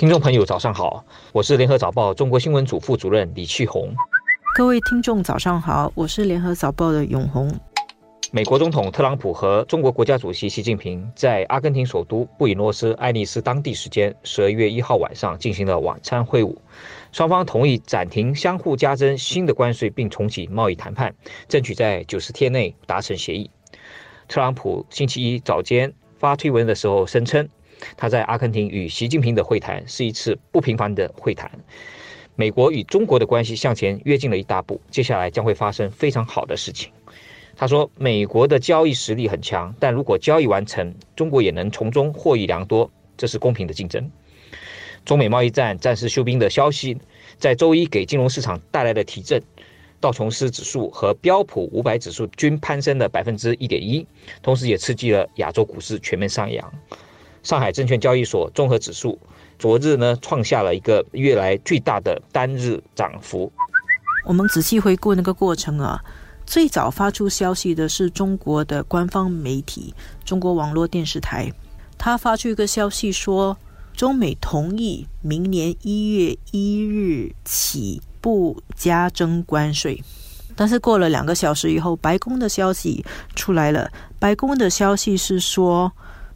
[0.00, 3.94] 听众朋友，早上好，我是联合早报中国新闻组副主任李旭红。
[4.56, 7.54] 各位听众，早上好，我是联合早报的永红。
[8.30, 16.56] 美国总统特朗普和中国国家主席习近平在阿根廷首都布宜诺斯艾利斯当地时间十二月一号晚上进行了晚餐会晤，
[17.12, 21.14] 双方同意暂停相互加征新的关税，并重启贸易谈判，
[21.46, 23.50] 争取在九十天内达成协议。
[24.28, 27.46] 特朗普星期一早间发推文的时候声称。
[27.96, 31.50] 他在阿根廷与习近平的会谈是一次不平凡的会谈。
[32.36, 36.90] 美国与中国的关系向前跃进了一大步，接下来将会发生非常好的事情。
[37.56, 44.10] 他说：“美国的交易实力很强，但如果交易完成，中国也能从中获益良多，这是公平的竞争。”
[45.04, 46.96] 中美贸易战暂时休兵的消息，
[47.36, 49.42] 在周一给金融市场带来了提振，
[49.98, 54.06] 道琼斯指数和标普五百指数均攀升了百分之一点一，
[54.42, 56.72] 同时也刺激了亚洲股市全面上扬。
[57.42, 59.18] 上海证券交易所综合指数
[59.58, 63.50] 昨日呢创下了一个月来最大的单日涨幅。
[64.26, 66.02] 我们仔细回顾那个过程啊，
[66.44, 71.50] 最早发出消息的是中国的官方媒体中国网络电视台，
[71.96, 73.56] 他发出一个消息说，
[73.94, 80.02] 中美同意明年一月一日起不加征关税。
[80.54, 83.02] 但是过了两个小时以后，白宫的消息
[83.34, 85.90] 出来了，白宫的消息是说。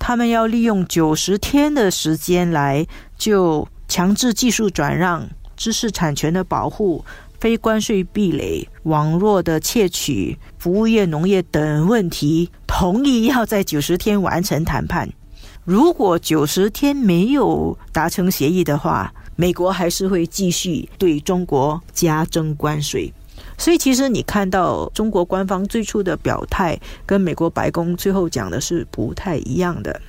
[0.00, 2.84] 他们要利用九十天的时间来
[3.16, 7.04] 就强制技术转让、知识产权的保护、
[7.38, 15.08] 非关税壁垒、网络的窃取、服务业、农业等问题，同意要在九十天完成谈判。
[15.64, 23.12] 如果九十天没有达成协议的话，美国还是会继续对中国加征关税。
[23.60, 30.00] 所以，其实你看到中国官方最初的表态，跟美国白宫最后讲的是不太一样的。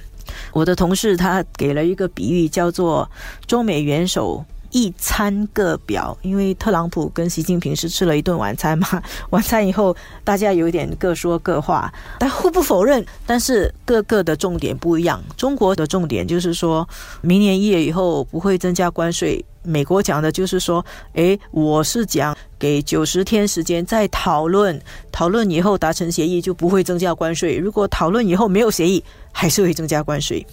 [0.54, 3.12] 我的同事他给了一个比喻，叫做
[3.46, 4.44] 中美元首。
[4.74, 9.04] 一餐各表，因为特朗普跟习近平是吃了一顿晚餐嘛。
[9.32, 13.06] 晚餐以后，大家有点各说各话，但互不否认。
[13.26, 15.22] 但是各个的重点不一样。
[15.36, 16.88] 中国的重点就是说，
[17.20, 19.44] 明年一月以后不会增加关税。
[19.61, 20.86] 美国讲的就是说，
[21.16, 24.80] 诶，我是讲给九十天时间再讨论，
[25.11, 27.58] 讨论以后达成协议就不会增加关税。
[27.58, 30.45] 如果讨论以后没有协议，还是会增加关税。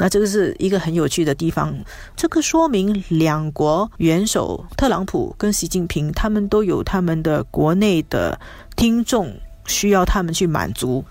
[0.00, 1.76] 那这个是一个很有趣的地方，
[2.16, 8.40] 这个说明两国元首特朗普跟习近平他们都有他们的国内的
[8.74, 9.30] 听众
[9.66, 11.04] 需要他们去满足。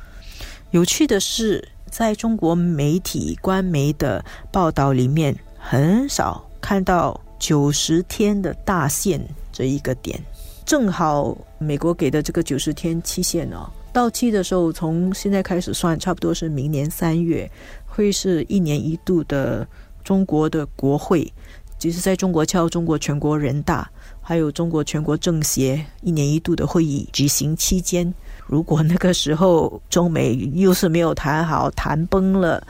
[0.72, 9.20] 有趣的是，在中国媒体官媒的报道里面，很少看到九十天的大限
[9.52, 10.18] 这一个点。
[10.66, 17.52] 正好美国给的这个九十天期限哦，到期的时候从现在开始算，差不多是明年三月。
[17.86, 19.68] 会是一年一度的
[20.06, 21.30] 中国的国会，
[21.78, 28.12] 就是在中国敲中国全国人大，还有中国全国政协一年一度的会议举行期间，
[28.48, 32.66] 如果那个时候中美又是没有谈好，谈崩了，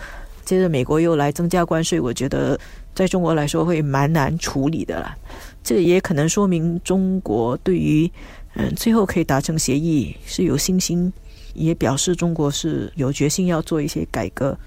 [0.46, 2.60] 接着美国又来增加关税，我觉得
[2.94, 5.16] 在中国来说会蛮难处理的啦。
[5.64, 8.10] 这也可能说明中国对于
[8.56, 11.12] 嗯最后可以达成协议是有信心，
[11.54, 14.58] 也表示中国是有决心要做一些改革。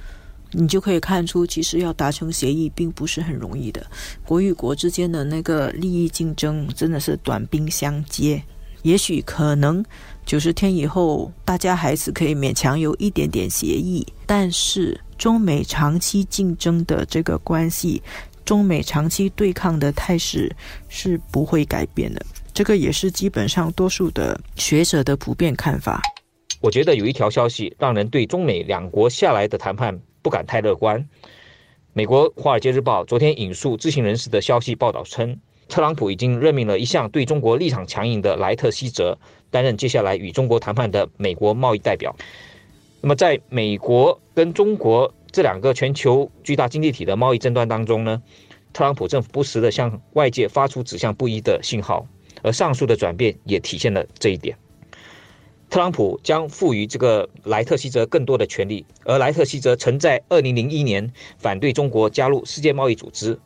[0.52, 3.84] 你就可以看出，其实要达成协议并不是很容易的。
[4.24, 8.42] 国与国之间的那个利益竞争真的是短兵相接。
[8.86, 9.84] 也许可能
[10.24, 18.00] 九十天以后，大家还是可以勉强有一点点协议，但是中美长期竞争的这个关系，
[18.44, 20.54] 中美长期对抗的态势
[20.88, 22.24] 是不会改变的。
[22.54, 26.00] 这个也是基本上多数的学者的普遍看法。
[26.60, 30.00] 我觉得有一条消息让人对中美两国下来的谈判。
[30.22, 31.08] 不敢太乐观。
[31.92, 39.18] 美国《华尔街日报》昨天引述知情人士的消息报道称，特朗普已经任命了一项对中国立场强硬的莱特希泽
[39.50, 42.14] 担任接下来与中国谈判的美国贸易代表。
[43.00, 48.22] 那么，在美国跟中国这两个全球巨大经济体的贸易争端当中呢，
[48.72, 52.06] 特朗普政府不时的向外界发出指向不一的信号，
[52.42, 54.56] 而上述的转变也体现了这一点。
[55.68, 63.38] 特朗普将赋予这个莱特希泽更多的权利，而莱特希泽曾在2001年反对中国加入世界贸易组织，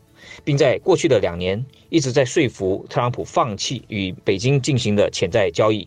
[0.45, 5.87] 并在过去的两年一直在说服特朗普放弃与北京进行的潜在交易。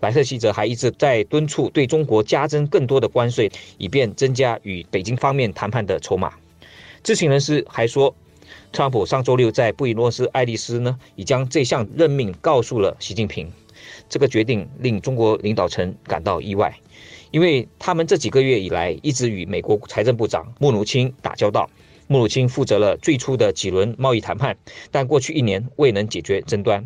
[0.00, 6.32] 莱特希泽还一直在敦促对中国加征更多的关税，以便增加与北京方面谈判的筹码。
[7.02, 8.14] 知情人士还说，
[8.72, 13.52] 特朗普上周六在布宜诺斯艾利斯呢，已将这项任命告诉了习近平。
[14.08, 16.74] 这个决定令中国领导层感到意外，
[17.30, 21.68] 因为他们这几个月以来一直与美国财政部长穆努钦打交道，
[22.10, 24.56] 穆鲁钦负责了最初的几轮贸易谈判，
[24.90, 26.84] 但过去一年未能解决争端。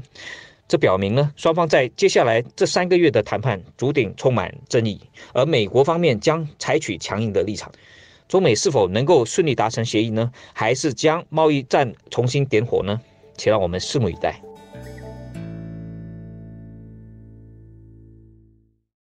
[0.69, 5.01] 这表明呢，双方在接下来这三个月的谈判注定充满争议，
[5.33, 7.73] 而美国方面将采取强硬的立场。
[8.29, 10.31] 中美是否能够顺利达成协议呢？
[10.53, 13.01] 还是将贸易战重新点火呢？
[13.39, 14.39] 且让我们拭目以待。